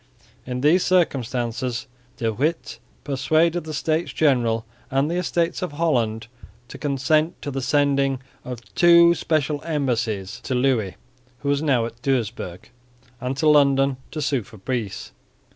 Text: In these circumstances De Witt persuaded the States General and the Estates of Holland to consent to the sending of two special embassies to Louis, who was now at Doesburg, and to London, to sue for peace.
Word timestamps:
In 0.47 0.61
these 0.61 0.83
circumstances 0.83 1.85
De 2.17 2.33
Witt 2.33 2.79
persuaded 3.03 3.65
the 3.65 3.73
States 3.75 4.11
General 4.11 4.65
and 4.89 5.11
the 5.11 5.17
Estates 5.17 5.61
of 5.61 5.73
Holland 5.73 6.25
to 6.69 6.79
consent 6.79 7.39
to 7.43 7.51
the 7.51 7.61
sending 7.61 8.19
of 8.43 8.61
two 8.73 9.13
special 9.13 9.61
embassies 9.63 10.39
to 10.41 10.55
Louis, 10.55 10.95
who 11.41 11.49
was 11.49 11.61
now 11.61 11.85
at 11.85 12.01
Doesburg, 12.01 12.71
and 13.19 13.37
to 13.37 13.47
London, 13.47 13.97
to 14.09 14.23
sue 14.23 14.41
for 14.41 14.57
peace. 14.57 15.11